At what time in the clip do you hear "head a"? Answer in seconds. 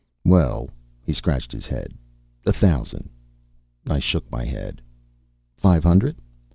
1.67-2.51